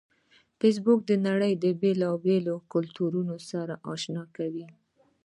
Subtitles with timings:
[0.59, 4.65] فېسبوک د نړۍ د بیلابیلو کلتورونو سره آشنا کوي